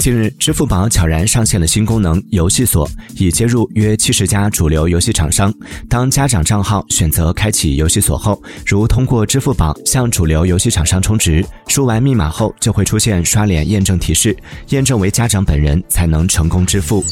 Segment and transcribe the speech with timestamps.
[0.00, 5.52] 近日支付宝悄然上线了新功能游戏锁已接入约七十家主流游戏厂商。
[5.90, 14.34] 当家长账号选择开启游戏锁后如通过支付宝向主流游戏厂商充值输完密码后就会出现刷脸验证提示
[14.70, 17.04] 验证为家长本人才能成功支付。